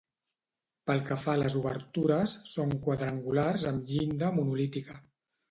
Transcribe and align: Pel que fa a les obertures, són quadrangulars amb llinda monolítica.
Pel 0.89 1.03
que 1.09 1.17
fa 1.25 1.29
a 1.37 1.39
les 1.41 1.55
obertures, 1.59 2.33
són 2.53 2.73
quadrangulars 2.87 3.67
amb 3.75 3.93
llinda 3.95 4.33
monolítica. 4.41 4.99